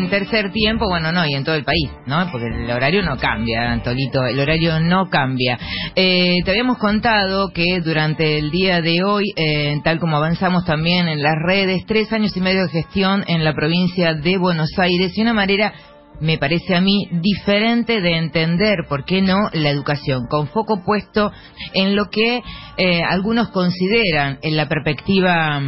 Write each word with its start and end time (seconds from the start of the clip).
tercer 0.11 0.51
tiempo, 0.51 0.87
bueno, 0.87 1.11
no, 1.11 1.25
y 1.25 1.33
en 1.33 1.43
todo 1.43 1.55
el 1.55 1.63
país, 1.63 1.89
¿no? 2.05 2.29
Porque 2.31 2.47
el 2.47 2.69
horario 2.69 3.01
no 3.01 3.17
cambia, 3.17 3.71
Antolito, 3.71 4.25
el 4.25 4.39
horario 4.39 4.79
no 4.81 5.09
cambia. 5.09 5.57
Eh, 5.95 6.35
te 6.43 6.51
habíamos 6.51 6.77
contado 6.77 7.49
que 7.51 7.79
durante 7.79 8.37
el 8.37 8.51
día 8.51 8.81
de 8.81 9.03
hoy, 9.03 9.33
eh, 9.37 9.79
tal 9.83 9.99
como 9.99 10.17
avanzamos 10.17 10.65
también 10.65 11.07
en 11.07 11.23
las 11.23 11.35
redes, 11.43 11.85
tres 11.87 12.11
años 12.11 12.35
y 12.35 12.41
medio 12.41 12.63
de 12.63 12.69
gestión 12.69 13.23
en 13.27 13.43
la 13.45 13.53
provincia 13.53 14.13
de 14.13 14.37
Buenos 14.37 14.77
Aires 14.77 15.17
y 15.17 15.21
una 15.21 15.33
manera 15.33 15.73
me 16.19 16.37
parece 16.37 16.75
a 16.75 16.81
mí 16.81 17.07
diferente 17.11 18.01
de 18.01 18.17
entender, 18.17 18.79
¿por 18.87 19.05
qué 19.05 19.21
no?, 19.21 19.49
la 19.53 19.69
educación, 19.69 20.27
con 20.29 20.47
foco 20.49 20.83
puesto 20.85 21.31
en 21.73 21.95
lo 21.95 22.09
que 22.09 22.43
eh, 22.77 23.01
algunos 23.01 23.49
consideran 23.49 24.37
en 24.41 24.57
la 24.57 24.67
perspectiva 24.67 25.61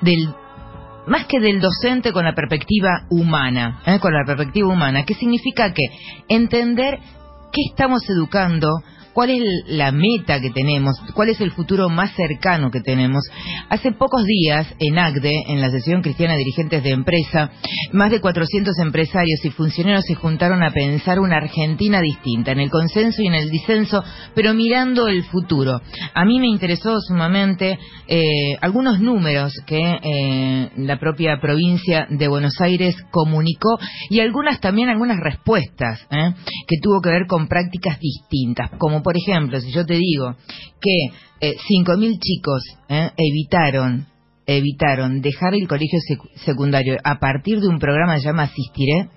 del 0.00 0.34
más 1.08 1.26
que 1.26 1.40
del 1.40 1.60
docente 1.60 2.12
con 2.12 2.24
la 2.24 2.34
perspectiva 2.34 3.06
humana, 3.10 3.80
¿eh? 3.86 3.98
con 3.98 4.12
la 4.12 4.24
perspectiva 4.24 4.68
humana, 4.68 5.04
¿qué 5.04 5.14
significa 5.14 5.72
que 5.72 5.84
entender 6.28 6.98
qué 7.52 7.62
estamos 7.70 8.02
educando, 8.08 8.68
cuál 9.18 9.30
es 9.30 9.42
la 9.66 9.90
meta 9.90 10.40
que 10.40 10.50
tenemos, 10.50 10.94
cuál 11.12 11.30
es 11.30 11.40
el 11.40 11.50
futuro 11.50 11.88
más 11.88 12.14
cercano 12.14 12.70
que 12.70 12.80
tenemos. 12.80 13.24
Hace 13.68 13.90
pocos 13.90 14.24
días, 14.24 14.72
en 14.78 14.96
ACDE, 14.96 15.42
en 15.48 15.60
la 15.60 15.72
sesión 15.72 16.02
cristiana 16.02 16.34
de 16.34 16.38
dirigentes 16.38 16.84
de 16.84 16.90
empresa, 16.90 17.50
más 17.90 18.12
de 18.12 18.20
400 18.20 18.78
empresarios 18.78 19.44
y 19.44 19.50
funcionarios 19.50 20.04
se 20.06 20.14
juntaron 20.14 20.62
a 20.62 20.70
pensar 20.70 21.18
una 21.18 21.38
Argentina 21.38 22.00
distinta, 22.00 22.52
en 22.52 22.60
el 22.60 22.70
consenso 22.70 23.20
y 23.20 23.26
en 23.26 23.34
el 23.34 23.50
disenso, 23.50 24.04
pero 24.36 24.54
mirando 24.54 25.08
el 25.08 25.24
futuro. 25.24 25.80
A 26.14 26.24
mí 26.24 26.38
me 26.38 26.46
interesó 26.46 27.00
sumamente 27.00 27.76
eh, 28.06 28.56
algunos 28.60 29.00
números 29.00 29.52
que 29.66 29.98
eh, 30.00 30.70
la 30.76 31.00
propia 31.00 31.40
provincia 31.40 32.06
de 32.08 32.28
Buenos 32.28 32.60
Aires 32.60 32.94
comunicó 33.10 33.80
y 34.10 34.20
algunas 34.20 34.60
también 34.60 34.90
algunas 34.90 35.18
respuestas 35.18 36.06
eh, 36.12 36.34
que 36.68 36.76
tuvo 36.80 37.00
que 37.00 37.10
ver 37.10 37.26
con 37.26 37.48
prácticas 37.48 37.98
distintas, 37.98 38.70
como 38.78 39.02
por 39.08 39.16
ejemplo, 39.16 39.58
si 39.58 39.72
yo 39.72 39.86
te 39.86 39.94
digo 39.94 40.36
que 40.82 41.06
eh, 41.40 41.56
5.000 41.56 42.18
chicos 42.20 42.62
eh, 42.90 43.10
evitaron 43.16 44.06
evitaron 44.44 45.22
dejar 45.22 45.54
el 45.54 45.66
colegio 45.66 45.98
secundario 46.44 46.98
a 47.02 47.18
partir 47.18 47.58
de 47.58 47.68
un 47.68 47.78
programa 47.78 48.16
que 48.16 48.20
se 48.20 48.26
llama 48.26 48.42
Asistiré, 48.42 49.08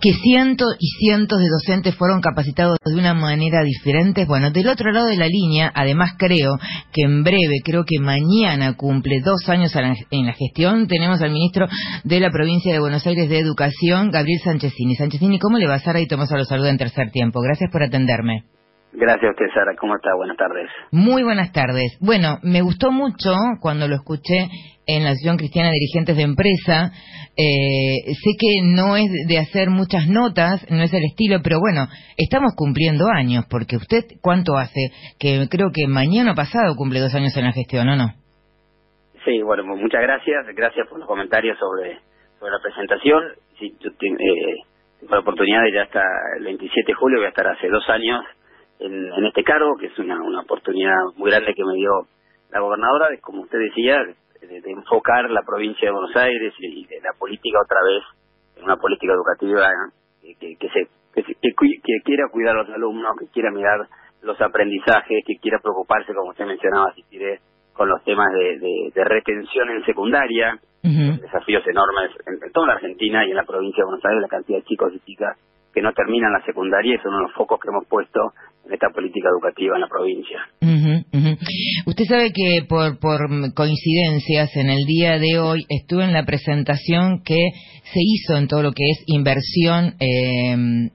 que 0.00 0.12
cientos 0.14 0.76
y 0.78 0.88
cientos 0.98 1.38
de 1.38 1.48
docentes 1.48 1.94
fueron 1.94 2.20
capacitados 2.20 2.78
de 2.84 2.94
una 2.94 3.14
manera 3.14 3.62
diferente. 3.62 4.24
Bueno, 4.24 4.50
del 4.50 4.68
otro 4.68 4.92
lado 4.92 5.06
de 5.06 5.16
la 5.16 5.26
línea, 5.26 5.70
además 5.74 6.14
creo 6.18 6.58
que 6.92 7.02
en 7.02 7.22
breve, 7.22 7.60
creo 7.64 7.84
que 7.84 7.98
mañana 8.00 8.74
cumple 8.76 9.20
dos 9.20 9.48
años 9.48 9.72
en 10.10 10.26
la 10.26 10.32
gestión, 10.32 10.86
tenemos 10.86 11.20
al 11.22 11.30
ministro 11.30 11.66
de 12.04 12.20
la 12.20 12.30
provincia 12.30 12.72
de 12.72 12.80
Buenos 12.80 13.06
Aires 13.06 13.28
de 13.28 13.38
Educación, 13.38 14.10
Gabriel 14.10 14.40
Sanchezini. 14.42 14.96
Sanchezini, 14.96 15.38
¿cómo 15.38 15.58
le 15.58 15.66
va, 15.66 15.78
Sara? 15.78 16.00
Y 16.00 16.06
Tomás 16.06 16.32
a 16.32 16.36
los 16.36 16.48
saluda 16.48 16.70
en 16.70 16.78
tercer 16.78 17.10
tiempo. 17.10 17.40
Gracias 17.40 17.70
por 17.70 17.82
atenderme. 17.82 18.44
Gracias 18.92 19.24
a 19.24 19.30
usted, 19.30 19.46
Sara. 19.54 19.76
¿Cómo 19.76 19.94
está? 19.94 20.14
Buenas 20.16 20.36
tardes. 20.36 20.68
Muy 20.90 21.22
buenas 21.22 21.52
tardes. 21.52 21.96
Bueno, 22.00 22.38
me 22.42 22.60
gustó 22.60 22.90
mucho 22.90 23.34
cuando 23.60 23.86
lo 23.86 23.94
escuché 23.94 24.48
en 24.86 25.04
la 25.04 25.10
Asociación 25.10 25.36
Cristiana 25.36 25.68
de 25.68 25.74
Dirigentes 25.74 26.16
de 26.16 26.22
Empresa. 26.22 26.90
Eh, 27.36 28.12
sé 28.12 28.30
que 28.36 28.62
no 28.64 28.96
es 28.96 29.08
de 29.28 29.38
hacer 29.38 29.70
muchas 29.70 30.08
notas, 30.08 30.66
no 30.70 30.82
es 30.82 30.92
el 30.92 31.04
estilo, 31.04 31.38
pero 31.42 31.60
bueno, 31.60 31.86
estamos 32.18 32.52
cumpliendo 32.56 33.06
años, 33.06 33.44
porque 33.48 33.76
usted, 33.76 34.04
¿cuánto 34.20 34.56
hace? 34.56 34.90
Que 35.20 35.46
creo 35.48 35.70
que 35.72 35.86
mañana 35.86 36.34
pasado 36.34 36.74
cumple 36.74 36.98
dos 36.98 37.14
años 37.14 37.36
en 37.36 37.44
la 37.44 37.52
gestión, 37.52 37.88
¿o 37.88 37.96
no? 37.96 38.08
Sí, 39.24 39.40
bueno, 39.42 39.64
muchas 39.64 40.02
gracias. 40.02 40.46
Gracias 40.56 40.88
por 40.88 40.98
los 40.98 41.06
comentarios 41.06 41.56
sobre, 41.58 42.00
sobre 42.40 42.50
la 42.50 42.58
presentación. 42.60 43.22
Sí, 43.60 43.72
yo 43.78 43.90
eh, 43.90 44.56
la 45.08 45.20
oportunidad 45.20 45.62
de 45.62 45.72
ya 45.72 45.82
hasta 45.82 46.02
el 46.38 46.44
27 46.44 46.86
de 46.88 46.94
julio, 46.94 47.18
voy 47.18 47.26
a 47.26 47.30
estar 47.30 47.46
hace 47.46 47.68
dos 47.68 47.88
años 47.88 48.24
en, 48.80 49.24
este 49.26 49.44
cargo, 49.44 49.76
que 49.76 49.86
es 49.86 49.98
una, 49.98 50.20
una 50.22 50.40
oportunidad 50.40 50.96
muy 51.16 51.30
grande 51.30 51.54
que 51.54 51.64
me 51.64 51.74
dio 51.74 52.06
la 52.50 52.60
gobernadora, 52.60 53.10
de, 53.10 53.20
como 53.20 53.42
usted 53.42 53.58
decía, 53.58 53.98
de, 54.40 54.62
enfocar 54.70 55.30
la 55.30 55.42
provincia 55.42 55.88
de 55.88 55.92
Buenos 55.92 56.16
Aires 56.16 56.54
y, 56.58 56.86
de 56.86 57.00
la 57.02 57.12
política 57.18 57.58
otra 57.62 57.78
vez 57.84 58.02
en 58.56 58.64
una 58.64 58.76
política 58.76 59.12
educativa 59.12 59.68
que, 60.22 60.56
que, 60.56 60.68
se, 60.68 60.88
que, 61.14 62.00
quiera 62.02 62.28
cuidar 62.30 62.56
a 62.56 62.62
los 62.62 62.70
alumnos, 62.70 63.16
que 63.18 63.28
quiera 63.28 63.50
mirar 63.50 63.86
los 64.22 64.40
aprendizajes, 64.40 65.24
que 65.26 65.36
quiera 65.36 65.58
preocuparse, 65.58 66.14
como 66.14 66.30
usted 66.30 66.46
mencionaba, 66.46 66.92
si 66.94 67.02
quiere, 67.04 67.40
con 67.72 67.88
los 67.88 68.02
temas 68.04 68.32
de, 68.32 68.90
de, 68.94 69.04
retención 69.04 69.70
en 69.70 69.84
secundaria, 69.84 70.58
desafíos 70.82 71.62
enormes 71.66 72.10
en, 72.26 72.52
toda 72.52 72.68
la 72.68 72.72
Argentina 72.74 73.26
y 73.26 73.30
en 73.30 73.36
la 73.36 73.44
provincia 73.44 73.82
de 73.82 73.88
Buenos 73.88 74.04
Aires, 74.04 74.22
la 74.22 74.28
cantidad 74.28 74.58
de 74.58 74.64
chicos 74.64 74.92
y 74.94 75.00
chicas 75.00 75.36
que 75.72 75.82
no 75.82 75.92
terminan 75.92 76.32
la 76.32 76.44
secundaria, 76.44 76.96
es 76.96 77.04
uno 77.04 77.18
de 77.18 77.22
los 77.24 77.32
focos 77.32 77.60
que 77.60 77.68
hemos 77.68 77.86
puesto 77.86 78.32
en 78.66 78.72
esta 78.72 78.88
política 78.90 79.28
educativa 79.28 79.76
en 79.76 79.80
la 79.80 79.88
provincia. 79.88 80.38
Usted 81.86 82.04
sabe 82.04 82.32
que 82.32 82.62
por, 82.68 82.98
por 82.98 83.20
coincidencias 83.54 84.54
en 84.56 84.70
el 84.70 84.84
día 84.84 85.18
de 85.18 85.38
hoy 85.38 85.66
estuve 85.68 86.04
en 86.04 86.12
la 86.12 86.24
presentación 86.24 87.22
que 87.24 87.50
se 87.84 88.00
hizo 88.00 88.36
en 88.36 88.48
todo 88.48 88.62
lo 88.62 88.72
que 88.72 88.84
es 88.90 89.02
inversión 89.06 89.94
eh, 90.00 90.90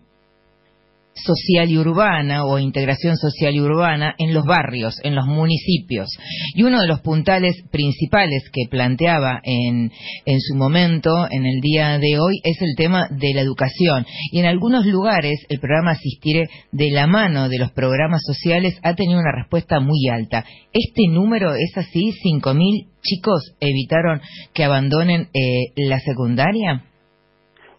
social 1.15 1.69
y 1.69 1.77
urbana 1.77 2.45
o 2.45 2.59
integración 2.59 3.15
social 3.17 3.55
y 3.55 3.61
urbana 3.61 4.15
en 4.17 4.33
los 4.33 4.45
barrios, 4.45 4.99
en 5.03 5.15
los 5.15 5.25
municipios. 5.25 6.09
Y 6.53 6.63
uno 6.63 6.81
de 6.81 6.87
los 6.87 7.01
puntales 7.01 7.55
principales 7.71 8.43
que 8.51 8.69
planteaba 8.69 9.39
en, 9.43 9.91
en 10.25 10.39
su 10.41 10.55
momento, 10.55 11.27
en 11.29 11.45
el 11.45 11.61
día 11.61 11.97
de 11.99 12.19
hoy, 12.19 12.39
es 12.43 12.61
el 12.61 12.75
tema 12.75 13.07
de 13.09 13.33
la 13.33 13.41
educación. 13.41 14.05
Y 14.31 14.39
en 14.39 14.45
algunos 14.45 14.85
lugares 14.85 15.45
el 15.49 15.59
programa 15.59 15.91
Asistiré 15.91 16.49
de 16.71 16.91
la 16.91 17.07
mano 17.07 17.49
de 17.49 17.59
los 17.59 17.71
programas 17.71 18.21
sociales 18.25 18.77
ha 18.83 18.95
tenido 18.95 19.19
una 19.19 19.31
respuesta 19.31 19.79
muy 19.79 20.07
alta. 20.11 20.45
¿Este 20.73 21.07
número 21.09 21.55
es 21.55 21.77
así? 21.77 22.11
¿5.000 22.23 22.87
chicos 23.01 23.55
evitaron 23.59 24.21
que 24.53 24.63
abandonen 24.63 25.29
eh, 25.33 25.71
la 25.75 25.99
secundaria? 25.99 26.83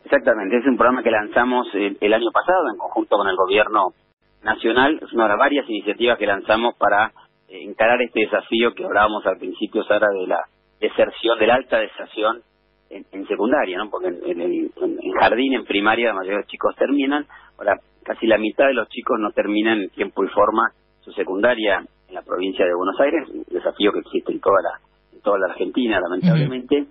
Exactamente, 0.07 0.59
es 0.59 0.67
un 0.67 0.77
programa 0.77 1.03
que 1.03 1.11
lanzamos 1.11 1.67
el, 1.75 2.15
año 2.15 2.31
pasado 2.33 2.71
en 2.71 2.79
conjunto 2.79 3.17
con 3.17 3.27
el 3.27 3.35
gobierno 3.35 3.89
nacional. 4.41 5.01
Es 5.03 5.13
una 5.13 5.35
varias 5.35 5.69
iniciativas 5.69 6.17
que 6.17 6.27
lanzamos 6.27 6.77
para 6.77 7.11
eh, 7.49 7.65
encarar 7.65 8.01
este 8.01 8.21
desafío 8.21 8.73
que 8.73 8.85
hablábamos 8.85 9.27
al 9.27 9.37
principio, 9.37 9.83
Sara, 9.83 10.07
de 10.11 10.29
la 10.29 10.45
deserción, 10.81 11.41
de 11.41 11.47
la 11.49 11.57
alta 11.57 11.81
deserción 11.81 12.41
en, 12.89 13.27
secundaria, 13.27 13.79
¿no? 13.79 13.91
Porque 13.91 14.07
en, 14.07 14.41
el 14.41 14.71
jardín, 15.19 15.55
en 15.55 15.65
primaria, 15.65 16.11
la 16.11 16.15
mayoría 16.15 16.37
de 16.37 16.43
los 16.43 16.51
chicos 16.53 16.77
terminan. 16.77 17.27
Ahora, 17.59 17.75
casi 18.05 18.29
la 18.29 18.39
mitad 18.39 18.69
de 18.69 18.75
los 18.75 18.89
chicos 18.89 19.19
no 19.19 19.33
terminan 19.33 19.81
en 19.81 19.91
tiempo 19.91 20.23
y 20.23 20.29
forma 20.29 20.71
su 21.01 21.11
secundaria 21.15 21.85
en 22.09 22.15
la 22.15 22.23
provincia 22.23 22.65
de 22.65 22.75
Buenos 22.77 23.01
Aires, 23.01 23.29
un 23.29 23.43
desafío 23.51 23.91
que 23.91 23.99
existe 23.99 24.31
en 24.31 24.39
toda 24.39 24.63
la 24.63 24.79
toda 25.23 25.39
la 25.39 25.47
Argentina, 25.47 26.01
lamentablemente, 26.01 26.87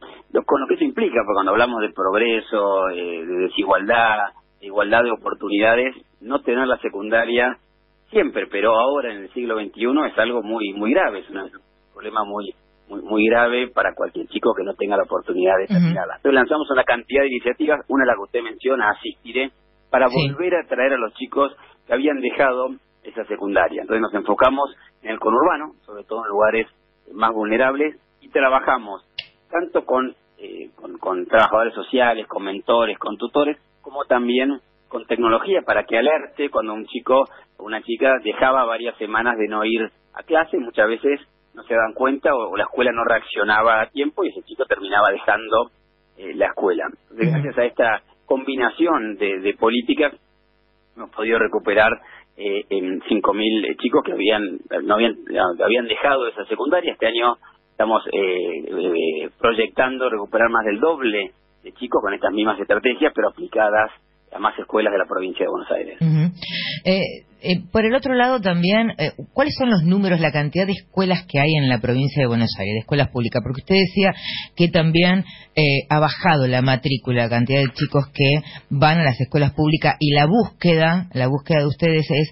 con 0.46 0.62
lo 0.62 0.68
que 0.68 0.76
eso 0.76 0.84
implica, 0.84 1.22
porque 1.26 1.36
cuando 1.36 1.52
hablamos 1.52 1.82
de 1.82 1.90
progreso, 1.94 2.90
eh, 2.90 3.26
de 3.26 3.36
desigualdad, 3.48 4.18
de 4.60 4.68
igualdad 4.68 5.04
de 5.04 5.12
oportunidades, 5.12 5.96
no 6.22 6.42
tener 6.42 6.68
la 6.68 6.78
secundaria 6.78 7.58
siempre, 8.10 8.48
pero 8.48 8.76
ahora 8.76 9.14
en 9.14 9.24
el 9.24 9.34
siglo 9.34 9.60
XXI 9.60 9.88
es 10.12 10.18
algo 10.18 10.42
muy 10.44 10.74
muy 10.74 10.92
grave, 10.92 11.20
es 11.20 11.30
un 11.30 11.50
problema 11.94 12.24
muy 12.24 12.54
muy, 12.88 13.02
muy 13.02 13.26
grave 13.28 13.70
para 13.70 13.94
cualquier 13.96 14.28
chico 14.28 14.54
que 14.56 14.64
no 14.64 14.74
tenga 14.76 14.98
la 14.98 15.04
oportunidad 15.04 15.58
de 15.58 15.68
terminarla. 15.68 16.18
Entonces 16.18 16.34
lanzamos 16.34 16.70
una 16.70 16.84
cantidad 16.84 17.22
de 17.22 17.30
iniciativas, 17.30 17.84
una 17.88 18.04
de 18.04 18.08
la 18.08 18.14
que 18.14 18.22
usted 18.22 18.42
menciona, 18.44 18.92
Asistiré, 18.92 19.52
para 19.90 20.08
volver 20.08 20.56
a 20.56 20.68
traer 20.68 20.94
a 20.94 20.98
los 20.98 21.14
chicos 21.16 21.52
que 21.88 21.94
habían 21.94 22.20
dejado 22.20 22.76
esa 23.04 23.24
secundaria. 23.26 23.82
Entonces 23.82 24.02
nos 24.02 24.14
enfocamos 24.14 24.76
en 25.02 25.12
el 25.12 25.20
conurbano, 25.20 25.74
sobre 25.86 26.04
todo 26.04 26.24
en 26.26 26.30
lugares 26.30 26.68
más 27.14 27.32
vulnerables, 27.34 27.96
y 28.26 28.30
trabajamos 28.30 29.06
tanto 29.50 29.86
eh, 30.40 30.70
con, 30.76 30.98
con, 30.98 31.26
trabajadores 31.28 31.74
sociales, 31.74 32.28
con 32.28 32.44
mentores, 32.44 32.98
con 32.98 33.18
tutores, 33.18 33.58
como 33.82 34.06
también 34.06 34.60
con 34.88 35.06
tecnología 35.06 35.62
para 35.62 35.84
que 35.84 35.98
alerte 35.98 36.50
cuando 36.50 36.74
un 36.74 36.86
chico 36.88 37.26
o 37.58 37.64
una 37.64 37.82
chica 37.84 38.18
dejaba 38.24 38.66
varias 38.66 38.98
semanas 38.98 39.38
de 39.38 39.48
no 39.48 39.64
ir 39.64 39.92
a 40.14 40.24
clase, 40.24 40.58
muchas 40.58 40.88
veces 40.88 41.20
no 41.54 41.64
se 41.64 41.76
dan 41.76 41.94
cuenta 41.94 42.36
o, 42.36 42.58
la 42.58 42.64
escuela 42.64 42.92
no 42.92 43.04
reaccionaba 43.04 43.82
a 43.82 43.90
tiempo 43.90 44.24
y 44.24 44.30
ese 44.30 44.42
chico 44.44 44.66
terminaba 44.66 45.12
dejando 45.12 45.70
eh, 46.18 46.34
la 46.34 46.48
escuela. 46.48 46.90
gracias 47.12 47.58
a 47.58 47.66
esta 47.66 48.02
combinación 48.26 49.18
de, 49.18 49.56
políticas 49.60 50.14
hemos 50.96 51.12
podido 51.12 51.38
recuperar 51.38 51.92
eh, 52.38 52.66
en 52.70 53.02
5.000 53.02 53.78
chicos 53.78 54.02
que 54.04 54.14
habían 54.14 54.60
no 54.84 54.96
habían 54.96 55.16
habían 55.64 55.88
dejado 55.88 56.28
esa 56.28 56.44
secundaria. 56.46 56.94
Este 56.94 57.08
año 57.08 57.38
estamos 57.76 58.04
proyectando 59.38 60.10
recuperar 60.10 60.50
más 60.50 60.66
del 60.66 60.80
doble 60.80 61.32
de 61.62 61.74
chicos 61.74 62.02
con 62.02 62.14
estas 62.14 62.32
mismas 62.32 62.58
estrategias, 62.60 63.12
pero 63.14 63.30
aplicadas 63.30 63.92
a 64.32 64.40
más 64.40 64.58
escuelas 64.58 64.94
de 64.94 65.00
la 65.00 65.06
provincia 65.06 65.46
de 65.46 65.50
Buenos 65.50 65.72
Aires. 65.72 65.98
Eh, 66.86 67.02
eh, 67.42 67.62
por 67.72 67.86
el 67.86 67.96
otro 67.96 68.14
lado 68.14 68.40
también, 68.40 68.92
eh, 68.98 69.12
¿cuáles 69.34 69.56
son 69.58 69.70
los 69.70 69.84
números, 69.84 70.20
la 70.20 70.32
cantidad 70.32 70.66
de 70.66 70.74
escuelas 70.74 71.26
que 71.28 71.40
hay 71.40 71.54
en 71.56 71.68
la 71.68 71.80
provincia 71.80 72.22
de 72.22 72.28
Buenos 72.28 72.50
Aires, 72.58 72.76
de 72.76 72.80
escuelas 72.80 73.10
públicas? 73.10 73.42
Porque 73.44 73.62
usted 73.62 73.76
decía 73.76 74.14
que 74.56 74.70
también 74.70 75.26
ha 75.90 76.00
bajado 76.00 76.48
la 76.48 76.62
matrícula, 76.62 77.24
la 77.24 77.30
cantidad 77.30 77.60
de 77.60 77.74
chicos 77.74 78.08
que 78.14 78.42
van 78.70 79.00
a 79.00 79.04
las 79.04 79.20
escuelas 79.20 79.54
públicas 79.54 79.96
y 80.00 80.14
la 80.14 80.28
búsqueda, 80.28 81.08
la 81.14 81.28
búsqueda 81.28 81.60
de 81.60 81.68
ustedes 81.68 82.06
es 82.10 82.32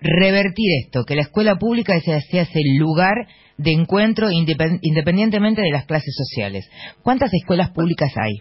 revertir 0.00 0.70
esto, 0.84 1.04
que 1.06 1.14
la 1.14 1.22
escuela 1.22 1.56
pública 1.56 1.98
sea, 2.00 2.20
sea 2.20 2.42
el 2.42 2.78
lugar 2.78 3.26
de 3.58 3.72
encuentro 3.72 4.28
independientemente 4.30 5.62
de 5.62 5.70
las 5.70 5.86
clases 5.86 6.14
sociales. 6.14 6.68
¿Cuántas 7.02 7.32
escuelas 7.32 7.70
públicas 7.70 8.12
hay? 8.16 8.34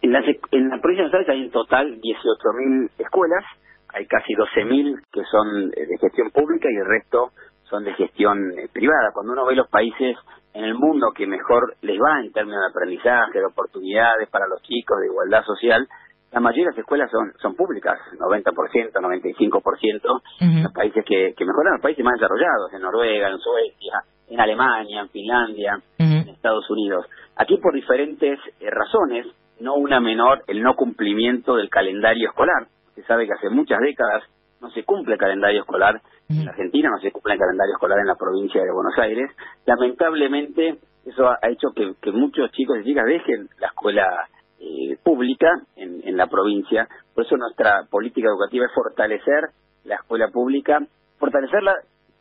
En 0.00 0.12
la, 0.12 0.20
en 0.52 0.68
la 0.68 0.80
provincia 0.80 1.08
de 1.08 1.32
hay 1.32 1.42
en 1.42 1.50
total 1.50 2.00
18.000 2.00 2.90
escuelas, 2.98 3.44
hay 3.92 4.06
casi 4.06 4.32
12.000 4.32 5.00
que 5.12 5.22
son 5.30 5.70
eh, 5.76 5.86
de 5.86 5.98
gestión 5.98 6.30
pública 6.30 6.68
y 6.70 6.76
el 6.76 6.86
resto 6.86 7.32
son 7.68 7.84
de 7.84 7.92
gestión 7.94 8.38
eh, 8.58 8.68
privada. 8.72 9.10
Cuando 9.12 9.32
uno 9.32 9.46
ve 9.46 9.54
los 9.54 9.68
países 9.68 10.16
en 10.54 10.64
el 10.64 10.74
mundo 10.74 11.12
que 11.14 11.26
mejor 11.26 11.74
les 11.82 11.98
va 11.98 12.20
en 12.20 12.32
términos 12.32 12.60
de 12.60 12.70
aprendizaje, 12.70 13.38
de 13.38 13.44
oportunidades 13.44 14.28
para 14.30 14.46
los 14.46 14.62
chicos, 14.62 14.98
de 15.00 15.06
igualdad 15.06 15.44
social, 15.44 15.86
la 16.30 16.40
mayoría 16.40 16.66
de 16.66 16.70
las 16.72 16.78
escuelas 16.78 17.10
son, 17.10 17.32
son 17.40 17.54
públicas, 17.54 17.98
90%, 18.18 18.92
95%, 18.92 20.02
uh 20.04 20.62
los 20.62 20.72
países 20.72 21.04
que, 21.04 21.34
que 21.36 21.44
mejoran, 21.44 21.74
los 21.74 21.82
países 21.82 22.04
más 22.04 22.14
desarrollados, 22.14 22.72
en 22.72 22.82
Noruega, 22.82 23.28
en 23.30 23.38
Suecia, 23.38 24.02
en 24.28 24.40
Alemania, 24.40 25.00
en 25.00 25.08
Finlandia, 25.08 25.80
en 25.98 26.28
Estados 26.28 26.68
Unidos. 26.70 27.06
Aquí 27.36 27.56
por 27.58 27.72
diferentes 27.74 28.38
eh, 28.60 28.70
razones, 28.70 29.26
no 29.60 29.74
una 29.74 30.00
menor 30.00 30.42
el 30.46 30.62
no 30.62 30.74
cumplimiento 30.74 31.56
del 31.56 31.70
calendario 31.70 32.28
escolar. 32.28 32.66
Se 32.94 33.02
sabe 33.04 33.26
que 33.26 33.32
hace 33.32 33.48
muchas 33.48 33.80
décadas 33.80 34.22
no 34.60 34.70
se 34.70 34.84
cumple 34.84 35.14
el 35.14 35.20
calendario 35.20 35.60
escolar 35.60 36.00
en 36.28 36.48
Argentina, 36.48 36.90
no 36.90 36.98
se 37.00 37.10
cumple 37.10 37.34
el 37.34 37.38
calendario 37.38 37.74
escolar 37.74 37.98
en 38.00 38.06
la 38.06 38.16
provincia 38.16 38.62
de 38.62 38.72
Buenos 38.72 38.98
Aires. 38.98 39.30
Lamentablemente, 39.66 40.78
eso 41.06 41.28
ha 41.28 41.48
hecho 41.48 41.68
que, 41.74 42.12
muchos 42.12 42.50
chicos 42.52 42.78
y 42.80 42.84
chicas 42.84 43.06
dejen 43.06 43.48
la 43.58 43.68
escuela 43.68 44.28
eh, 44.60 44.96
pública 45.02 45.48
en, 45.76 46.00
en 46.04 46.16
la 46.16 46.26
provincia. 46.26 46.88
Por 47.14 47.24
eso 47.24 47.36
nuestra 47.36 47.84
política 47.90 48.28
educativa 48.28 48.66
es 48.66 48.72
fortalecer 48.74 49.50
la 49.84 49.96
escuela 49.96 50.28
pública, 50.28 50.80
fortalecerla 51.18 51.74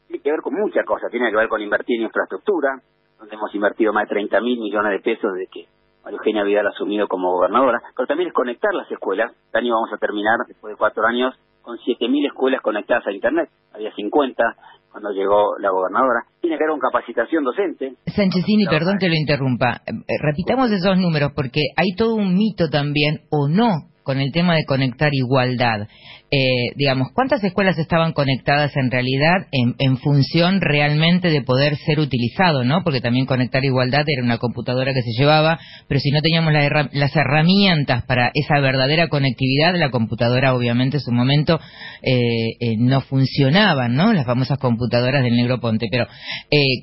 tiene 0.07 0.23
que 0.23 0.31
ver 0.31 0.41
con 0.41 0.53
muchas 0.53 0.85
cosas, 0.85 1.11
tiene 1.11 1.29
que 1.29 1.37
ver 1.37 1.49
con 1.49 1.61
invertir 1.61 1.97
en 1.97 2.03
infraestructura, 2.03 2.81
donde 3.19 3.35
hemos 3.35 3.53
invertido 3.53 3.93
más 3.93 4.03
de 4.03 4.15
30 4.15 4.41
mil 4.41 4.59
millones 4.59 4.91
de 4.91 4.99
pesos 4.99 5.33
desde 5.33 5.47
que 5.51 5.67
María 6.03 6.17
Eugenia 6.19 6.43
Vidal 6.43 6.67
asumido 6.67 7.07
como 7.07 7.33
gobernadora, 7.33 7.81
pero 7.95 8.07
también 8.07 8.29
es 8.29 8.33
conectar 8.33 8.73
las 8.73 8.89
escuelas. 8.89 9.33
Este 9.45 9.57
año 9.57 9.73
vamos 9.73 9.91
a 9.91 9.97
terminar, 9.97 10.37
después 10.47 10.73
de 10.73 10.77
cuatro 10.77 11.05
años, 11.05 11.35
con 11.61 11.77
7.000 11.79 12.27
escuelas 12.27 12.61
conectadas 12.61 13.05
a 13.07 13.11
Internet. 13.11 13.49
Había 13.73 13.93
50 13.93 14.41
cuando 14.89 15.11
llegó 15.11 15.57
la 15.59 15.69
gobernadora. 15.69 16.23
Tiene 16.47 16.59
que 16.59 16.63
haber 16.63 16.75
una 16.75 16.89
capacitación 16.89 17.43
docente. 17.43 17.95
Sanchezini, 18.05 18.67
perdón 18.67 18.99
que 18.99 19.09
lo 19.09 19.15
interrumpa. 19.15 19.81
Eh, 19.85 19.91
repitamos 20.21 20.71
esos 20.71 20.97
números 20.97 21.33
porque 21.35 21.59
hay 21.75 21.93
todo 21.97 22.15
un 22.15 22.35
mito 22.35 22.69
también, 22.69 23.23
o 23.29 23.49
no, 23.49 23.89
con 24.07 24.21
el 24.21 24.31
tema 24.31 24.55
de 24.55 24.63
conectar 24.63 25.09
igualdad. 25.11 25.89
Eh, 26.31 26.71
digamos, 26.77 27.09
¿cuántas 27.13 27.43
escuelas 27.43 27.77
estaban 27.77 28.13
conectadas 28.13 28.73
en 28.77 28.89
realidad 28.89 29.47
en, 29.51 29.97
función 29.97 30.61
realmente 30.61 31.29
de 31.29 31.41
poder 31.41 31.75
ser 31.75 31.99
utilizado, 31.99 32.63
¿no? 32.63 32.83
Porque 32.85 33.01
también 33.01 33.25
conectar 33.25 33.65
igualdad 33.65 34.05
era 34.07 34.23
una 34.23 34.37
computadora 34.37 34.93
que 34.93 35.01
se 35.01 35.11
llevaba, 35.19 35.59
pero 35.89 35.99
si 35.99 36.11
no 36.11 36.21
teníamos 36.21 36.53
las 36.53 37.15
herramientas 37.17 38.05
para 38.05 38.31
esa 38.33 38.61
verdadera 38.61 39.09
conectividad, 39.09 39.75
la 39.75 39.91
computadora 39.91 40.55
obviamente 40.55 40.97
en 40.97 41.01
su 41.01 41.11
momento 41.11 41.59
eh, 42.01 42.13
eh, 42.61 42.77
no 42.77 43.01
funcionaban, 43.01 43.93
¿no? 43.95 44.13
Las 44.13 44.25
famosas 44.25 44.57
computadoras 44.57 45.21
del 45.23 45.35
Negro 45.35 45.59
Ponte. 45.59 45.87
Pero, 45.91 46.07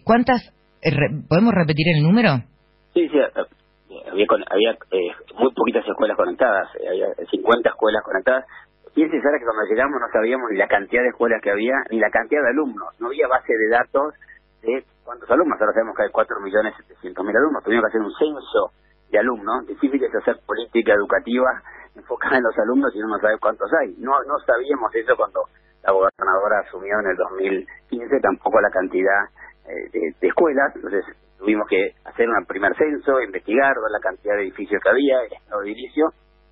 ¿cuántas, 0.05 0.53
podemos 1.29 1.55
repetir 1.55 1.89
el 1.89 2.03
número? 2.03 2.45
Sí, 2.93 3.09
sí, 3.09 3.19
había, 4.15 4.27
había 4.51 4.71
eh, 4.91 5.11
muy 5.35 5.53
poquitas 5.53 5.87
escuelas 5.87 6.17
conectadas, 6.17 6.69
eh, 6.81 6.89
había 6.89 7.15
50 7.15 7.69
escuelas 7.69 8.03
conectadas. 8.03 8.47
Piense, 8.95 9.21
Sara, 9.21 9.39
que 9.39 9.45
cuando 9.45 9.65
llegamos 9.65 10.01
no 10.01 10.07
sabíamos 10.13 10.51
ni 10.51 10.57
la 10.57 10.69
cantidad 10.69 11.03
de 11.03 11.09
escuelas 11.09 11.43
que 11.43 11.51
había, 11.51 11.75
ni 11.91 11.99
la 11.99 12.11
cantidad 12.11 12.43
de 12.43 12.51
alumnos. 12.51 12.95
No 13.01 13.09
había 13.09 13.27
base 13.27 13.53
de 13.53 13.69
datos 13.69 14.15
de 14.63 14.85
cuántos 15.05 15.29
alumnos. 15.31 15.61
Ahora 15.61 15.73
sabemos 15.73 15.97
que 15.97 16.03
hay 16.05 16.11
4.700.000 16.11 17.37
alumnos. 17.37 17.65
Tuvimos 17.65 17.83
que 17.83 17.89
hacer 17.89 18.01
un 18.01 18.15
censo 18.15 18.71
de 19.11 19.19
alumnos. 19.19 19.67
Difícil 19.67 20.03
es 20.03 20.15
hacer 20.15 20.39
política 20.47 20.95
educativa 20.95 21.61
enfocada 21.97 22.39
en 22.39 22.45
los 22.45 22.57
alumnos 22.59 22.95
y 22.95 22.99
uno 22.99 23.17
no 23.17 23.19
sabe 23.19 23.39
cuántos 23.39 23.71
hay. 23.83 23.95
No, 23.99 24.13
no 24.25 24.39
sabíamos 24.47 24.95
eso 24.95 25.17
cuando 25.17 25.43
la 25.83 25.93
gobernadora 25.93 26.61
asumió 26.61 26.99
en 27.01 27.07
el 27.11 27.17
2015, 27.17 28.21
tampoco 28.21 28.61
la 28.61 28.71
cantidad 28.71 29.27
eh, 29.67 29.91
de, 29.93 30.15
de 30.21 30.29
escuelas. 30.29 30.71
Entonces, 30.77 31.05
tuvimos 31.45 31.69
que 31.69 31.93
hacer 32.05 32.27
un 32.29 32.47
primer 32.47 32.75
censo, 32.77 33.21
investigar, 33.21 33.75
ver 33.77 33.93
la 33.93 34.01
cantidad 34.01 34.35
de 34.35 34.43
edificios 34.43 34.81
que 34.83 34.89
había, 34.89 35.21
el 35.25 35.33
estado 35.33 35.61
de 35.61 35.71
edilicio 35.71 36.07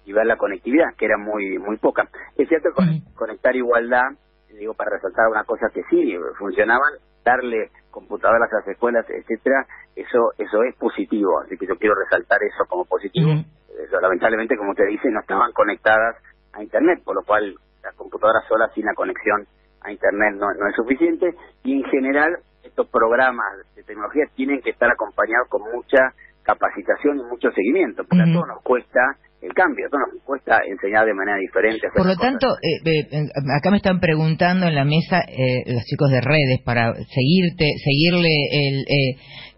y 0.05 0.13
ver 0.13 0.27
la 0.27 0.37
conectividad, 0.37 0.95
que 0.99 1.07
era 1.07 1.17
muy 1.17 1.59
muy 1.59 1.79
poca. 1.79 2.09
Es 2.37 2.49
cierto 2.49 2.71
conectar 3.15 3.57
igualdad, 3.57 4.13
digo 4.53 4.75
para 4.75 4.91
resaltar 4.91 5.29
una 5.31 5.45
cosa 5.45 5.69
que 5.73 5.83
sí 5.89 6.15
funcionaban, 6.39 6.93
darle 7.25 7.71
computadoras 7.91 8.53
a 8.53 8.57
las 8.57 8.69
escuelas, 8.69 9.07
etcétera, 9.09 9.65
eso 9.97 10.33
eso 10.37 10.63
es 10.65 10.77
positivo, 10.77 11.41
así 11.41 11.57
que 11.57 11.67
yo 11.67 11.77
quiero 11.77 11.95
resaltar 11.95 12.43
eso 12.43 12.65
como 12.69 12.85
positivo. 12.85 13.31
Eso, 13.73 14.01
lamentablemente, 14.01 14.57
como 14.57 14.73
usted 14.73 14.85
dice, 14.89 15.09
no 15.11 15.21
estaban 15.21 15.53
conectadas 15.53 16.17
a 16.53 16.63
internet, 16.63 17.01
por 17.05 17.17
lo 17.17 17.23
cual 17.23 17.55
las 17.83 17.95
computadoras 17.95 18.45
solas 18.47 18.71
sin 18.75 18.85
la 18.85 18.95
conexión 18.95 19.47
a 19.81 19.91
internet 19.91 20.35
no, 20.37 20.53
no 20.53 20.69
es 20.69 20.77
suficiente 20.77 21.35
y 21.65 21.81
en 21.81 21.85
general 21.91 22.37
estos 22.63 22.89
programas 22.89 23.47
de 23.75 23.83
tecnología 23.83 24.25
tienen 24.35 24.61
que 24.63 24.71
estar 24.71 24.91
acompañados 24.91 25.49
con 25.49 25.63
mucha 25.73 26.15
capacitación 26.43 27.19
y 27.19 27.23
mucho 27.23 27.51
seguimiento, 27.53 28.05
porque 28.05 28.23
a 28.23 28.33
todos 28.33 28.49
nos 28.49 28.63
cuesta 28.63 29.01
el 29.41 29.53
cambio, 29.55 29.87
a 29.87 29.91
todos 29.91 30.15
nos 30.15 30.23
cuesta 30.23 30.61
enseñar 30.67 31.05
de 31.05 31.15
manera 31.15 31.37
diferente. 31.39 31.89
Por 31.95 32.07
lo 32.07 32.17
tanto, 32.17 32.47
eh, 32.63 32.79
eh, 32.85 33.29
acá 33.57 33.71
me 33.71 33.79
están 33.79 33.99
preguntando 33.99 34.67
en 34.67 34.75
la 34.75 34.85
mesa 34.85 35.21
eh, 35.27 35.65
los 35.67 35.83
chicos 35.85 36.11
de 36.11 36.21
redes 36.21 36.61
para 36.65 36.95
seguirte, 36.95 37.67
seguirle 37.83 38.31
el, 38.53 38.85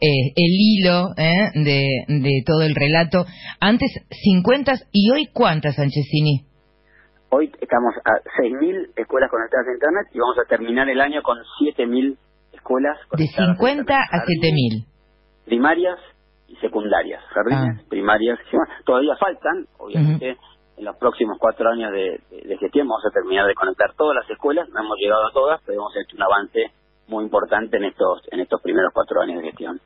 el 0.01 0.53
hilo 0.61 1.15
de, 1.15 2.05
de 2.09 2.43
todo 2.47 2.63
el 2.63 2.75
relato. 2.75 3.25
Antes 3.61 3.91
50 4.11 4.73
y 4.93 5.11
hoy 5.11 5.29
cuántas, 5.33 5.77
Sanchezini? 5.77 6.47
Hoy 7.31 7.51
estamos 7.61 7.95
a 8.05 8.13
6.000 8.41 8.93
escuelas 8.97 9.31
conectadas 9.31 9.67
a 9.67 9.73
Internet 9.73 10.07
y 10.13 10.19
vamos 10.19 10.39
a 10.39 10.49
terminar 10.49 10.89
el 10.89 11.01
año 11.01 11.23
con 11.23 11.37
7.000 11.61 12.17
escuelas. 12.65 12.97
De 13.13 13.27
50 13.27 13.95
a 13.95 14.25
7000. 14.25 14.85
Primarias 15.45 15.99
y 16.49 16.57
secundarias, 16.57 17.23
jardines, 17.29 17.81
ah. 17.81 17.89
primarias. 17.89 18.39
Todavía 18.85 19.15
faltan, 19.17 19.67
obviamente, 19.79 20.37
en 20.77 20.85
los 20.85 20.97
próximos 20.97 21.37
cuatro 21.39 21.71
años 21.71 21.93
de, 21.93 22.21
gestión 22.59 22.89
vamos 22.89 23.05
a 23.07 23.13
terminar 23.13 23.47
de 23.47 23.55
conectar 23.55 23.93
todas 23.97 24.17
las 24.17 24.31
escuelas. 24.31 24.69
No 24.71 24.81
hemos 24.81 24.97
llegado 24.99 25.27
a 25.27 25.33
todas, 25.33 25.61
pero 25.67 25.79
hemos 25.79 25.93
hecho 25.97 26.17
un 26.17 26.23
avance 26.23 26.73
muy 27.07 27.25
importante 27.25 27.77
en 27.77 27.85
estos 27.85 28.23
en 28.33 28.41
estos 28.41 28.63
primeros 28.63 28.91
cuatro 28.95 29.21
años 29.21 29.43
de 29.43 29.49
gestión. 29.51 29.79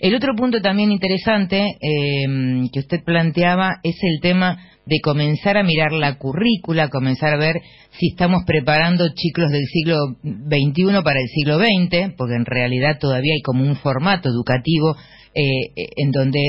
El 0.00 0.14
otro 0.14 0.34
punto 0.36 0.60
también 0.62 0.92
interesante 0.92 1.58
eh, 1.58 2.68
que 2.72 2.78
usted 2.78 3.02
planteaba 3.04 3.80
es 3.82 3.98
el 4.02 4.20
tema 4.20 4.56
de 4.86 5.00
comenzar 5.02 5.56
a 5.56 5.64
mirar 5.64 5.92
la 5.92 6.16
currícula, 6.16 6.88
comenzar 6.88 7.34
a 7.34 7.38
ver 7.38 7.56
si 7.90 8.08
estamos 8.08 8.44
preparando 8.46 9.08
chicos 9.14 9.50
del 9.50 9.64
siglo 9.66 9.96
XXI 10.22 11.02
para 11.04 11.20
el 11.20 11.28
siglo 11.28 11.58
XX, 11.58 12.14
porque 12.16 12.36
en 12.36 12.46
realidad 12.46 12.98
todavía 13.00 13.34
hay 13.34 13.42
como 13.42 13.64
un 13.64 13.76
formato 13.76 14.28
educativo 14.28 14.96
eh, 15.34 15.42
eh, 15.76 15.88
en 15.96 16.12
donde 16.12 16.40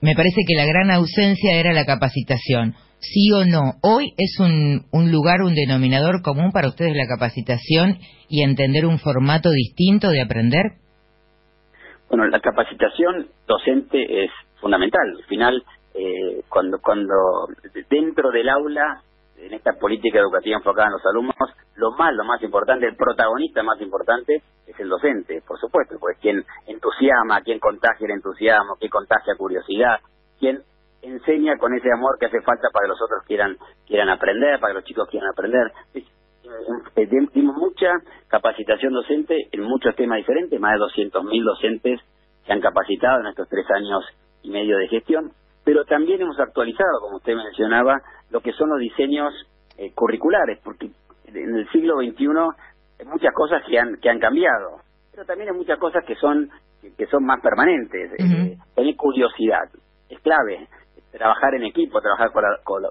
me 0.00 0.14
parece 0.14 0.42
que 0.46 0.54
la 0.54 0.66
gran 0.66 0.90
ausencia 0.90 1.54
era 1.54 1.72
la 1.72 1.84
capacitación. 1.84 2.74
Sí 2.98 3.30
o 3.32 3.44
no, 3.44 3.74
hoy 3.82 4.12
es 4.16 4.38
un, 4.40 4.86
un 4.90 5.12
lugar, 5.12 5.42
un 5.42 5.54
denominador 5.54 6.22
común 6.22 6.50
para 6.52 6.68
ustedes 6.68 6.94
la 6.96 7.06
capacitación 7.06 7.98
y 8.28 8.42
entender 8.42 8.86
un 8.86 8.98
formato 8.98 9.50
distinto 9.50 10.10
de 10.10 10.22
aprender. 10.22 10.64
Bueno, 12.08 12.26
la 12.26 12.40
capacitación 12.40 13.28
docente 13.46 14.24
es 14.24 14.30
fundamental. 14.60 15.16
Al 15.18 15.24
final, 15.26 15.62
eh, 15.96 16.42
cuando, 16.48 16.78
cuando 16.80 17.14
dentro 17.88 18.30
del 18.30 18.48
aula, 18.48 19.02
en 19.38 19.52
esta 19.52 19.72
política 19.74 20.18
educativa 20.18 20.56
enfocada 20.56 20.88
en 20.88 20.92
los 20.92 21.06
alumnos, 21.06 21.34
lo 21.76 21.92
más, 21.92 22.14
lo 22.14 22.24
más 22.24 22.42
importante, 22.42 22.86
el 22.86 22.96
protagonista 22.96 23.62
más 23.62 23.80
importante 23.80 24.42
es 24.66 24.80
el 24.80 24.88
docente, 24.88 25.42
por 25.46 25.58
supuesto, 25.58 25.96
pues 25.98 26.18
quien 26.18 26.44
entusiasma, 26.66 27.40
quien 27.42 27.58
contagia 27.58 28.06
el 28.06 28.12
entusiasmo, 28.12 28.76
quien 28.78 28.90
contagia 28.90 29.34
curiosidad, 29.36 30.00
quien 30.38 30.62
enseña 31.02 31.56
con 31.58 31.74
ese 31.74 31.88
amor 31.92 32.18
que 32.18 32.26
hace 32.26 32.40
falta 32.42 32.68
para 32.72 32.84
que 32.84 32.88
los 32.88 33.02
otros 33.02 33.22
quieran 33.26 33.56
quieran 33.86 34.08
aprender, 34.08 34.58
para 34.58 34.72
que 34.72 34.80
los 34.80 34.84
chicos 34.84 35.08
quieran 35.08 35.30
aprender. 35.30 35.72
Dimos 37.32 37.56
mucha 37.56 37.92
capacitación 38.28 38.92
docente 38.92 39.48
en 39.52 39.62
muchos 39.62 39.94
temas 39.96 40.18
diferentes, 40.18 40.58
más 40.60 40.72
de 40.72 41.02
200.000 41.04 41.44
docentes 41.44 42.00
se 42.46 42.52
han 42.52 42.60
capacitado 42.60 43.20
en 43.20 43.26
estos 43.26 43.48
tres 43.48 43.66
años 43.70 44.04
y 44.42 44.50
medio 44.50 44.78
de 44.78 44.88
gestión, 44.88 45.32
pero 45.66 45.84
también 45.84 46.22
hemos 46.22 46.38
actualizado, 46.38 47.00
como 47.00 47.16
usted 47.16 47.34
mencionaba, 47.34 48.00
lo 48.30 48.40
que 48.40 48.52
son 48.52 48.70
los 48.70 48.78
diseños 48.78 49.34
eh, 49.76 49.90
curriculares, 49.92 50.60
porque 50.62 50.88
en 51.26 51.56
el 51.56 51.68
siglo 51.70 51.96
XXI 51.96 52.28
hay 53.00 53.06
muchas 53.06 53.34
cosas 53.34 53.64
que 53.66 53.76
han, 53.76 53.96
que 53.96 54.08
han 54.08 54.20
cambiado, 54.20 54.78
pero 55.10 55.24
también 55.26 55.50
hay 55.50 55.56
muchas 55.56 55.80
cosas 55.80 56.04
que 56.04 56.14
son, 56.14 56.48
que, 56.96 57.06
son 57.06 57.26
más 57.26 57.40
permanentes. 57.40 58.12
Eh, 58.12 58.56
tener 58.76 58.96
curiosidad 58.96 59.68
es 60.08 60.20
clave, 60.20 60.68
trabajar 61.10 61.56
en 61.56 61.64
equipo, 61.64 62.00
trabajar 62.00 62.30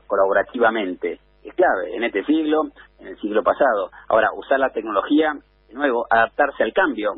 colaborativamente 0.05 1.21
es 1.45 1.53
clave 1.53 1.95
en 1.95 2.03
este 2.03 2.25
siglo, 2.25 2.63
en 2.99 3.07
el 3.07 3.17
siglo 3.21 3.41
pasado. 3.41 3.89
Ahora, 4.09 4.31
usar 4.35 4.59
la 4.59 4.71
tecnología, 4.71 5.33
de 5.69 5.73
nuevo, 5.73 6.05
adaptarse 6.09 6.61
al 6.61 6.73
cambio. 6.73 7.13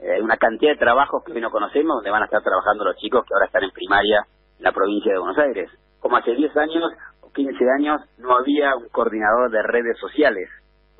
Eh, 0.00 0.22
una, 0.22 0.36
cantidad 0.38 0.72
de 0.72 0.78
trabajos 0.78 1.22
que 1.24 1.32
hoy 1.32 1.42
no 1.42 1.50
conocemos, 1.50 1.96
donde 1.96 2.10
van 2.10 2.22
a 2.22 2.24
estar 2.24 2.42
trabajando 2.42 2.84
los 2.84 2.96
chicos 2.96 3.22
que 3.26 3.34
ahora 3.34 3.46
están 3.46 3.64
en 3.64 3.70
primaria 3.70 4.24
la 4.58 4.72
provincia 4.72 5.12
de 5.12 5.18
Buenos 5.18 5.38
Aires. 5.38 5.70
Como 6.00 6.16
hace 6.16 6.34
10 6.34 6.56
años 6.56 6.84
o 7.20 7.32
15 7.32 7.52
años 7.78 8.00
no 8.18 8.36
había 8.36 8.76
un 8.76 8.88
coordinador 8.88 9.50
de 9.50 9.62
redes 9.62 9.98
sociales 9.98 10.48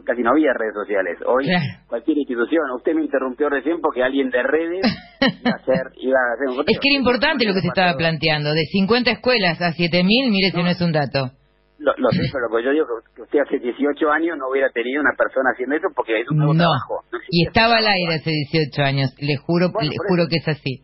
casi 0.05 0.23
no 0.23 0.31
había 0.31 0.53
redes 0.55 0.75
sociales. 0.75 1.19
Hoy 1.27 1.47
cualquier 1.89 2.19
institución, 2.19 2.71
usted 2.77 2.95
me 2.95 3.05
interrumpió 3.05 3.49
recién 3.51 3.81
porque 3.81 4.03
alguien 4.03 4.31
de 4.31 4.43
redes 4.43 4.87
iba 5.21 5.51
a 5.51 5.61
hacer, 5.61 5.85
iba 5.99 6.19
a 6.19 6.35
hacer 6.35 6.49
un 6.49 6.65
Es 6.67 6.79
que 6.79 6.89
era 6.89 6.99
importante 6.99 7.45
lo 7.45 7.55
que 7.55 7.61
se 7.61 7.69
estaba 7.69 7.97
planteando, 7.97 8.55
de 8.55 8.65
50 8.65 9.11
escuelas 9.11 9.61
a 9.61 9.73
7000, 9.73 10.31
mire 10.31 10.51
si 10.51 10.63
no 10.63 10.69
es 10.69 10.81
un 10.81 10.93
dato. 10.93 11.33
Lo, 11.79 11.93
sé, 12.09 12.23
pero 12.33 12.49
yo 12.59 12.71
digo 12.71 12.87
que 13.15 13.21
usted 13.21 13.39
hace 13.41 13.59
18 13.59 14.11
años 14.11 14.39
no 14.39 14.49
hubiera 14.49 14.71
tenido 14.71 15.03
una 15.03 15.13
persona 15.13 15.51
haciendo 15.53 15.77
eso 15.77 15.89
porque 15.95 16.21
es 16.21 16.31
un 16.31 16.39
nuevo 16.39 16.55
trabajo. 16.55 17.05
y 17.29 17.47
estaba 17.47 17.77
al 17.77 17.87
aire 17.87 18.15
hace 18.15 18.31
18 18.31 18.83
años, 18.83 19.15
le 19.21 19.37
juro, 19.37 19.69
le 19.83 19.95
juro 20.09 20.25
que 20.29 20.37
es 20.37 20.49
así. 20.49 20.83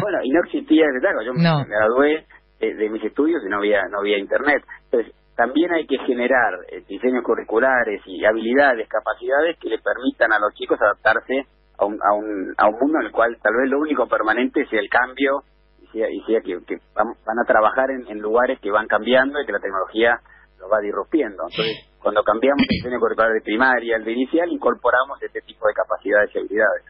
Bueno, 0.00 0.18
y 0.22 0.30
no 0.30 0.40
existía 0.44 0.86
trabajo. 1.00 1.22
Yo 1.22 1.34
me 1.34 1.42
gradué 1.42 2.26
de, 2.60 2.90
mis 2.90 3.02
estudios 3.04 3.42
y 3.44 3.48
no 3.48 3.58
había 3.58 3.82
no 3.88 3.98
había 3.98 4.18
internet. 4.18 4.62
Entonces, 4.84 5.14
también 5.36 5.72
hay 5.72 5.86
que 5.86 5.98
generar 6.06 6.54
eh, 6.68 6.82
diseños 6.86 7.24
curriculares 7.24 8.02
y 8.06 8.24
habilidades, 8.24 8.88
capacidades 8.88 9.58
que 9.58 9.68
le 9.68 9.78
permitan 9.78 10.32
a 10.32 10.38
los 10.38 10.54
chicos 10.54 10.78
adaptarse 10.80 11.46
a 11.78 11.84
un, 11.84 11.98
a 12.02 12.12
un, 12.12 12.54
a 12.56 12.68
un 12.68 12.78
mundo 12.78 12.98
en 13.00 13.06
el 13.06 13.12
cual 13.12 13.36
tal 13.42 13.54
vez 13.56 13.70
lo 13.70 13.80
único 13.80 14.06
permanente 14.06 14.66
sea 14.66 14.80
el 14.80 14.88
cambio 14.88 15.42
y 15.80 16.22
sea, 16.26 16.40
que, 16.40 16.56
van, 16.94 17.38
a 17.38 17.44
trabajar 17.46 17.90
en, 17.90 18.06
en, 18.08 18.18
lugares 18.18 18.58
que 18.60 18.70
van 18.70 18.86
cambiando 18.86 19.40
y 19.40 19.46
que 19.46 19.52
la 19.52 19.60
tecnología 19.60 20.20
lo 20.58 20.68
va 20.68 20.80
disrumpiendo. 20.80 21.42
Entonces, 21.50 21.91
cuando 22.02 22.22
cambiamos 22.22 22.62
el 22.68 22.76
diseño 22.76 22.98
curricular 22.98 23.32
de 23.32 23.40
primaria 23.40 23.96
al 23.96 24.04
de 24.04 24.12
inicial, 24.12 24.50
incorporamos 24.50 25.22
este 25.22 25.40
tipo 25.46 25.66
de 25.66 25.74
capacidades 25.74 26.30
y 26.34 26.38
habilidades. 26.38 26.82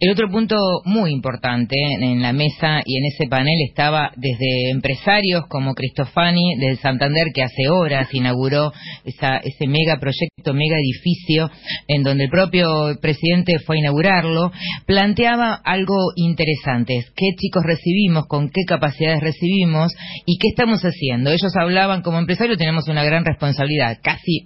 El 0.00 0.10
otro 0.12 0.30
punto 0.30 0.56
muy 0.84 1.12
importante 1.12 1.74
en 1.76 2.22
la 2.22 2.32
mesa 2.32 2.80
y 2.84 2.98
en 2.98 3.04
ese 3.06 3.28
panel 3.28 3.56
estaba 3.68 4.12
desde 4.16 4.70
empresarios 4.70 5.44
como 5.48 5.74
Cristofani 5.74 6.56
del 6.58 6.78
Santander, 6.78 7.28
que 7.34 7.42
hace 7.42 7.68
horas 7.68 8.08
inauguró 8.14 8.72
esa, 9.04 9.38
ese 9.38 9.66
mega 9.66 9.98
proyecto, 9.98 10.54
mega 10.54 10.76
edificio, 10.78 11.50
en 11.88 12.02
donde 12.04 12.24
el 12.24 12.30
propio 12.30 12.96
presidente 13.00 13.58
fue 13.66 13.76
a 13.76 13.80
inaugurarlo, 13.80 14.52
planteaba 14.86 15.54
algo 15.54 16.12
interesante, 16.16 17.04
qué 17.16 17.34
chicos 17.36 17.64
recibimos, 17.64 18.26
con 18.26 18.48
qué 18.50 18.62
capacidades 18.66 19.20
recibimos 19.20 19.92
y 20.26 20.38
qué 20.38 20.48
estamos 20.48 20.82
haciendo. 20.82 21.30
Ellos 21.30 21.56
hablaban 21.56 22.02
como 22.02 22.18
empresarios, 22.18 22.58
tenemos 22.58 22.88
una 22.88 23.04
gran 23.04 23.24
responsabilidad, 23.24 23.98
casi 24.02 24.43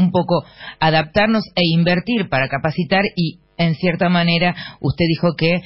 un 0.00 0.10
poco 0.10 0.44
adaptarnos 0.80 1.44
e 1.54 1.62
invertir 1.72 2.28
para 2.28 2.48
capacitar 2.48 3.04
y 3.16 3.38
en 3.60 3.74
cierta 3.74 4.08
manera 4.08 4.54
usted 4.80 5.04
dijo 5.06 5.34
que 5.36 5.54
eh, 5.54 5.62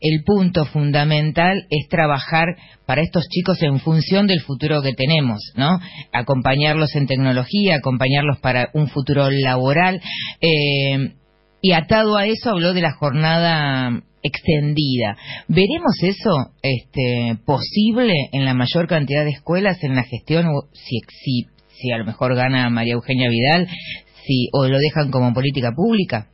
el 0.00 0.24
punto 0.24 0.64
fundamental 0.66 1.66
es 1.70 1.88
trabajar 1.88 2.56
para 2.84 3.02
estos 3.02 3.28
chicos 3.28 3.62
en 3.62 3.78
función 3.78 4.26
del 4.26 4.40
futuro 4.40 4.82
que 4.82 4.92
tenemos, 4.92 5.40
¿no? 5.56 5.78
Acompañarlos 6.12 6.96
en 6.96 7.06
tecnología, 7.06 7.76
acompañarlos 7.76 8.40
para 8.40 8.70
un 8.74 8.88
futuro 8.88 9.30
laboral. 9.30 10.00
Eh, 10.40 11.14
y 11.60 11.72
atado 11.72 12.16
a 12.16 12.26
eso 12.26 12.50
habló 12.50 12.74
de 12.74 12.80
la 12.80 12.92
jornada 12.92 14.02
extendida. 14.22 15.16
¿Veremos 15.46 15.94
eso 16.02 16.52
este, 16.62 17.38
posible 17.44 18.14
en 18.32 18.44
la 18.44 18.54
mayor 18.54 18.88
cantidad 18.88 19.24
de 19.24 19.30
escuelas 19.30 19.82
en 19.84 19.94
la 19.94 20.02
gestión? 20.02 20.46
Si, 20.72 20.98
si 21.08 21.46
si 21.82 21.90
a 21.90 21.98
lo 21.98 22.04
mejor 22.04 22.36
gana 22.36 22.70
María 22.70 22.94
Eugenia 22.94 23.28
Vidal, 23.28 23.66
si 23.66 24.48
o 24.52 24.68
lo 24.68 24.78
dejan 24.78 25.10
como 25.10 25.34
política 25.34 25.72
pública? 25.74 26.30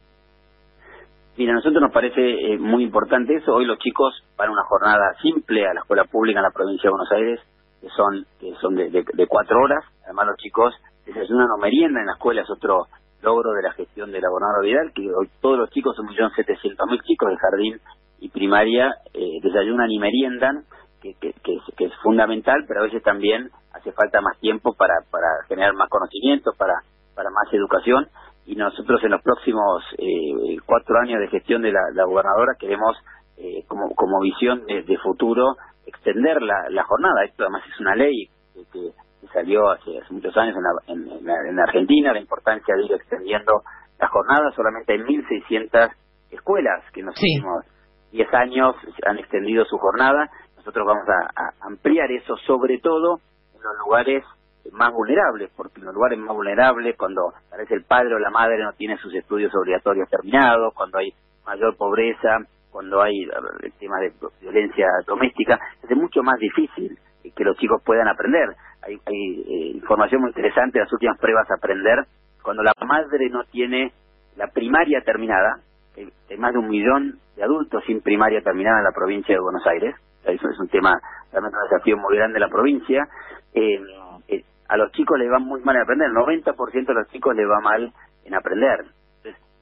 Mira, 1.39 1.53
a 1.53 1.57
nosotros 1.57 1.81
nos 1.81 1.93
parece 1.93 2.21
eh, 2.21 2.59
muy 2.59 2.85
importante 2.85 3.35
eso. 3.35 3.55
Hoy 3.55 3.65
los 3.65 3.79
chicos 3.79 4.13
van 4.37 4.51
una 4.51 4.65
jornada 4.65 5.15
simple 5.23 5.67
a 5.67 5.73
la 5.73 5.81
escuela 5.81 6.05
pública 6.05 6.41
en 6.41 6.45
la 6.45 6.51
provincia 6.51 6.89
de 6.89 6.91
Buenos 6.91 7.13
Aires, 7.13 7.41
que 7.81 7.89
son 7.89 8.27
que 8.39 8.53
son 8.61 8.75
de, 8.75 8.91
de, 8.91 9.27
cuatro 9.27 9.57
horas. 9.63 9.85
Además, 10.05 10.27
los 10.27 10.37
chicos 10.37 10.75
desayunan 11.07 11.49
o 11.51 11.59
merienda 11.59 12.01
en 12.01 12.07
la 12.07 12.13
escuela, 12.13 12.43
es 12.43 12.51
otro 12.51 12.87
logro 13.23 13.53
de 13.53 13.63
la 13.63 13.73
gestión 13.73 14.13
de 14.13 14.21
la 14.21 14.29
gobernadora 14.29 14.63
Vidal, 14.63 14.93
que 14.93 15.03
hoy 15.15 15.29
todos 15.41 15.59
los 15.59 15.71
chicos, 15.71 15.99
un 15.99 16.07
millón 16.07 16.31
setecientos 16.37 16.87
mil 16.91 17.01
chicos 17.03 17.31
de 17.31 17.37
jardín 17.37 17.81
y 18.21 18.29
primaria, 18.29 18.95
eh, 19.15 19.39
desayunan 19.43 19.91
y 19.91 19.99
meriendan, 19.99 20.65
que, 21.01 21.15
que, 21.15 21.33
que 21.77 21.85
es 21.85 21.93
fundamental, 22.03 22.65
pero 22.67 22.81
a 22.81 22.85
veces 22.85 23.03
también 23.03 23.51
hace 23.79 23.93
falta 23.93 24.21
más 24.21 24.39
tiempo 24.39 24.75
para, 24.75 24.95
para 25.11 25.29
generar 25.49 25.75
más 25.75 25.89
conocimiento, 25.89 26.53
para, 26.57 26.83
para 27.15 27.31
más 27.31 27.53
educación 27.53 28.09
y 28.49 28.57
nosotros 28.57 29.05
en 29.05 29.11
los 29.11 29.23
próximos 29.23 29.85
eh, 29.99 30.57
cuatro 30.65 30.99
años 30.99 31.21
de 31.21 31.29
gestión 31.29 31.61
de 31.61 31.71
la, 31.71 32.05
gobernadora 32.05 32.55
queremos 32.59 32.97
eh, 33.37 33.63
como, 33.69 33.95
como 33.95 34.21
visión 34.21 34.65
de, 34.65 34.99
futuro 35.03 35.57
extender 35.87 36.41
la, 36.41 36.71
la, 36.71 36.83
jornada. 36.85 37.25
Esto 37.25 37.43
además 37.43 37.63
es 37.69 37.79
una 37.79 37.95
ley 37.95 38.31
que, 38.73 38.93
salió 39.35 39.69
hace, 39.69 40.01
muchos 40.09 40.35
años 40.39 40.57
en, 40.87 41.29
en, 41.29 41.61
Argentina, 41.61 42.15
la 42.15 42.21
importancia 42.21 42.75
de 42.75 42.87
ir 42.87 42.93
extendiendo 42.95 43.61
la 43.99 44.09
jornada. 44.09 44.51
Solamente 44.57 44.95
hay 44.95 45.01
1.600 45.01 45.91
escuelas 46.31 46.83
que 46.95 47.01
en 47.01 47.07
los 47.07 47.17
últimos 47.17 47.67
10 48.13 48.33
años 48.33 48.77
han 49.05 49.19
extendido 49.19 49.67
su 49.67 49.77
jornada. 49.77 50.31
Nosotros 50.57 50.87
vamos 50.87 51.07
a 51.07 51.67
ampliar 51.67 52.11
eso 52.13 52.35
sobre 52.47 52.79
todo 52.79 53.21
en 53.59 53.63
los 53.63 53.79
lugares 53.85 54.25
más 54.73 54.93
vulnerables, 54.93 55.51
porque 55.57 55.81
en 55.81 55.87
los 55.87 55.95
lugares 55.95 56.19
más 56.19 56.35
vulnerables, 56.35 56.97
cuando 56.97 57.33
parece 57.51 57.75
el 57.75 57.85
padre 57.85 58.15
o 58.15 58.19
la 58.19 58.31
madre 58.31 58.63
no 58.63 58.73
tiene 58.73 58.97
sus 58.99 59.15
estudios 59.15 59.53
obligatorios 59.55 60.09
terminados, 60.09 60.75
cuando 60.75 60.99
hay 60.99 61.13
mayor 61.47 61.77
pobreza, 61.77 62.39
cuando 62.71 63.03
hay 63.03 63.23
eh, 63.23 63.71
temas 63.79 64.01
de 64.01 64.13
violencia 64.41 64.87
doméstica, 65.07 65.59
es 65.83 65.97
mucho 65.97 66.23
más 66.23 66.39
difícil 66.39 66.99
que 67.35 67.45
los 67.45 67.57
chicos 67.59 67.83
puedan 67.85 68.09
aprender. 68.09 68.55
Hay, 68.83 68.95
eh, 68.95 69.73
información 69.75 70.23
muy 70.23 70.31
interesante, 70.31 70.79
las 70.79 70.93
últimas 70.93 71.19
pruebas 71.19 71.51
a 71.51 71.55
aprender, 71.55 72.05
cuando 72.43 72.63
la 72.63 72.73
madre 72.87 73.29
no 73.31 73.45
tiene 73.45 73.93
la 74.37 74.49
primaria 74.49 75.01
terminada, 75.03 75.61
hay 75.97 76.37
más 76.37 76.53
de 76.53 76.59
un 76.59 76.69
millón 76.69 77.19
de 77.37 77.43
adultos 77.43 77.83
sin 77.87 78.01
primaria 78.01 78.41
terminada 78.41 78.79
en 78.79 78.85
la 78.85 78.93
provincia 78.93 79.35
de 79.35 79.41
Buenos 79.41 79.67
Aires, 79.67 79.95
eso 80.33 80.49
es 80.49 80.59
un 80.59 80.69
tema, 80.69 81.01
realmente 81.33 81.59
un 81.59 81.71
desafío 81.71 81.97
muy 81.97 82.17
grande 82.17 82.35
de 82.35 82.41
la 82.41 82.49
provincia, 82.49 83.09
eh, 83.55 83.81
eh, 84.29 84.45
a 84.69 84.77
los 84.77 84.93
chicos 84.93 85.19
les 85.19 85.31
va 85.31 85.39
muy 85.39 85.61
mal 85.63 85.77
en 85.77 85.83
aprender, 85.83 86.09
el 86.09 86.15
90% 86.15 86.87
de 86.87 86.95
los 86.95 87.09
chicos 87.09 87.35
les 87.35 87.49
va 87.49 87.61
mal 87.61 87.93
en 88.25 88.35
aprender. 88.35 88.85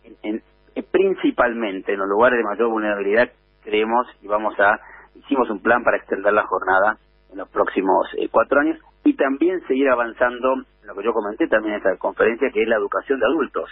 Entonces, 0.02 0.44
principalmente 0.90 1.92
en 1.92 1.98
los 1.98 2.08
lugares 2.08 2.38
de 2.38 2.44
mayor 2.44 2.68
vulnerabilidad 2.70 3.30
creemos 3.62 4.06
y 4.22 4.26
vamos 4.26 4.58
a, 4.58 4.78
hicimos 5.14 5.50
un 5.50 5.60
plan 5.60 5.82
para 5.82 5.96
extender 5.98 6.32
la 6.32 6.44
jornada 6.44 6.98
en 7.30 7.38
los 7.38 7.48
próximos 7.48 8.06
eh, 8.18 8.28
cuatro 8.30 8.60
años 8.60 8.78
y 9.04 9.14
también 9.14 9.60
seguir 9.66 9.88
avanzando 9.88 10.54
en 10.54 10.86
lo 10.86 10.94
que 10.94 11.04
yo 11.04 11.12
comenté 11.12 11.46
también 11.48 11.74
en 11.74 11.78
esta 11.78 11.96
conferencia, 11.96 12.50
que 12.52 12.62
es 12.62 12.68
la 12.68 12.76
educación 12.76 13.20
de 13.20 13.26
adultos. 13.26 13.70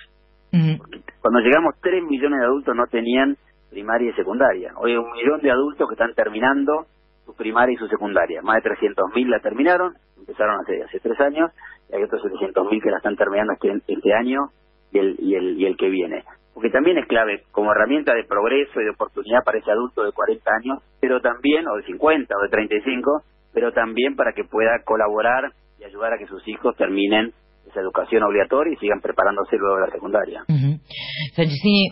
Cuando 1.21 1.41
llegamos, 1.41 1.75
tres 1.83 2.05
millones 2.05 2.39
de 2.39 2.47
adultos 2.47 2.77
no 2.77 2.87
tenían 2.87 3.37
primaria 3.75 4.09
y 4.09 4.13
secundaria. 4.13 4.73
Hoy 4.77 4.93
hay 4.93 4.99
un 4.99 5.11
millón 5.11 5.41
de 5.41 5.51
adultos 5.51 5.89
que 5.89 5.95
están 5.95 6.15
terminando 6.15 6.87
su 7.27 7.35
primaria 7.35 7.75
y 7.75 7.77
su 7.77 7.89
secundaria. 7.89 8.41
Más 8.41 8.63
de 8.63 8.71
300.000 8.71 9.27
la 9.27 9.41
terminaron, 9.41 9.95
empezaron 10.17 10.61
hace, 10.61 10.81
hace 10.85 11.01
tres 11.01 11.19
años, 11.19 11.51
y 11.91 11.97
hay 11.97 12.05
otros 12.05 12.23
700.000 12.23 12.81
que 12.81 12.91
la 12.91 12.99
están 12.99 13.17
terminando 13.17 13.53
este, 13.55 13.73
este 13.89 14.15
año 14.15 14.51
y 14.93 14.99
el, 15.01 15.17
y, 15.19 15.35
el, 15.35 15.61
y 15.61 15.67
el 15.67 15.77
que 15.77 15.89
viene. 15.89 16.23
Porque 16.55 16.71
también 16.71 16.99
es 16.99 17.09
clave 17.09 17.43
como 17.51 17.73
herramienta 17.73 18.15
de 18.15 18.23
progreso 18.23 18.81
y 18.81 18.85
de 18.85 18.91
oportunidad 18.91 19.43
para 19.45 19.59
ese 19.59 19.73
adulto 19.73 20.05
de 20.05 20.13
40 20.13 20.51
años, 20.63 20.79
pero 21.01 21.21
también, 21.21 21.67
o 21.67 21.75
de 21.75 21.83
50 21.83 22.33
o 22.33 22.43
de 22.43 22.49
35, 22.51 23.25
pero 23.53 23.73
también 23.73 24.15
para 24.15 24.35
que 24.35 24.45
pueda 24.45 24.85
colaborar 24.85 25.51
y 25.81 25.85
ayudar 25.85 26.13
a 26.13 26.19
que 26.19 26.29
sus 26.29 26.47
hijos 26.47 26.77
terminen 26.77 27.33
esa 27.69 27.81
educación 27.81 28.23
obligatoria 28.23 28.73
y 28.73 28.77
sigan 28.77 29.01
preparándose 29.01 29.57
luego 29.57 29.77
de 29.77 29.87
la 29.87 29.91
secundaria. 29.91 30.45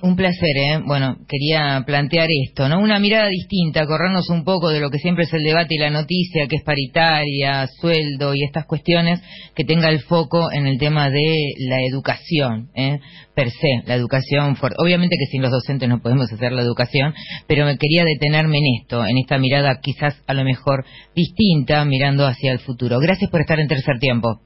Un 0.02 0.16
placer, 0.16 0.56
¿eh? 0.56 0.80
Bueno, 0.84 1.16
quería 1.28 1.82
plantear 1.86 2.28
esto, 2.44 2.68
¿no? 2.68 2.80
Una 2.80 2.98
mirada 2.98 3.28
distinta, 3.28 3.86
corrernos 3.86 4.28
un 4.30 4.44
poco 4.44 4.70
de 4.70 4.80
lo 4.80 4.90
que 4.90 4.98
siempre 4.98 5.24
es 5.24 5.32
el 5.32 5.42
debate 5.42 5.74
y 5.74 5.78
la 5.78 5.90
noticia, 5.90 6.46
que 6.48 6.56
es 6.56 6.62
paritaria, 6.62 7.66
sueldo 7.80 8.34
y 8.34 8.44
estas 8.44 8.66
cuestiones, 8.66 9.20
que 9.54 9.64
tenga 9.64 9.88
el 9.88 10.00
foco 10.00 10.50
en 10.52 10.66
el 10.66 10.78
tema 10.78 11.10
de 11.10 11.54
la 11.58 11.80
educación, 11.82 12.70
¿eh? 12.74 12.98
Per 13.34 13.50
se, 13.50 13.82
la 13.86 13.94
educación. 13.94 14.56
Obviamente 14.78 15.16
que 15.18 15.26
sin 15.26 15.42
los 15.42 15.50
docentes 15.50 15.88
no 15.88 16.00
podemos 16.02 16.30
hacer 16.32 16.52
la 16.52 16.62
educación, 16.62 17.14
pero 17.46 17.64
me 17.64 17.78
quería 17.78 18.04
detenerme 18.04 18.58
en 18.58 18.82
esto, 18.82 19.04
en 19.06 19.18
esta 19.18 19.38
mirada 19.38 19.80
quizás 19.80 20.20
a 20.26 20.34
lo 20.34 20.44
mejor 20.44 20.84
distinta, 21.14 21.84
mirando 21.84 22.26
hacia 22.26 22.52
el 22.52 22.58
futuro. 22.58 22.98
Gracias 23.00 23.30
por 23.30 23.40
estar 23.40 23.58
en 23.58 23.68
tercer 23.68 23.98
tiempo. 23.98 24.40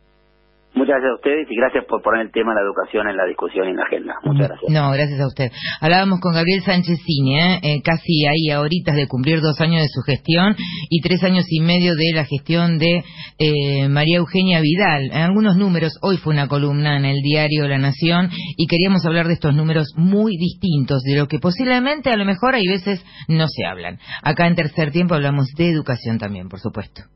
Muchas 0.77 1.01
gracias 1.01 1.11
a 1.11 1.15
ustedes 1.15 1.47
y 1.51 1.57
gracias 1.57 1.85
por 1.87 2.03
poner 2.03 2.27
el 2.27 2.33
tema 2.33 2.53
de 2.53 2.61
la 2.61 2.67
educación 2.67 3.09
en 3.09 3.17
la 3.17 3.25
discusión 3.25 3.67
y 3.67 3.71
en 3.71 3.77
la 3.77 3.85
agenda. 3.85 4.15
Muchas 4.23 4.49
gracias. 4.49 4.71
No, 4.71 4.91
gracias 4.91 5.19
a 5.21 5.27
usted. 5.27 5.51
Hablábamos 5.81 6.21
con 6.21 6.35
Gabriel 6.35 6.61
Sánchez 6.61 6.99
Cine, 7.03 7.61
¿eh? 7.63 7.81
casi 7.83 8.27
ahí 8.27 8.51
ahorita 8.51 8.93
de 8.93 9.09
cumplir 9.09 9.41
dos 9.41 9.59
años 9.63 9.81
de 9.81 9.89
su 9.89 10.03
gestión 10.03 10.55
y 10.91 11.01
tres 11.01 11.25
años 11.25 11.47
y 11.49 11.61
medio 11.61 11.95
de 11.95 12.13
la 12.13 12.27
gestión 12.27 12.77
de 12.77 13.03
eh, 13.39 13.89
María 13.89 14.19
Eugenia 14.19 14.61
Vidal. 14.61 15.05
En 15.13 15.23
algunos 15.23 15.57
números, 15.57 15.95
hoy 16.03 16.19
fue 16.19 16.35
una 16.35 16.47
columna 16.47 16.99
en 16.99 17.07
el 17.07 17.23
diario 17.23 17.67
La 17.69 17.79
Nación 17.79 18.29
y 18.59 18.67
queríamos 18.67 19.07
hablar 19.07 19.29
de 19.29 19.33
estos 19.33 19.55
números 19.55 19.95
muy 19.97 20.37
distintos, 20.37 21.03
de 21.05 21.17
lo 21.17 21.27
que 21.27 21.39
posiblemente 21.39 22.11
a 22.11 22.19
lo 22.19 22.27
mejor 22.27 22.55
hay 22.55 22.67
veces 22.69 23.03
no 23.29 23.47
se 23.49 23.65
hablan. 23.65 23.99
Acá 24.23 24.47
en 24.47 24.57
tercer 24.57 24.93
tiempo 24.93 25.15
hablamos 25.15 25.47
de 25.57 25.71
educación 25.71 26.19
también, 26.19 26.51
por 26.51 26.61
supuesto. 26.61 27.16